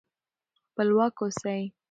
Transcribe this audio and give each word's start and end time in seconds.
خپلواک 0.69 1.15
اوسئ. 1.23 1.61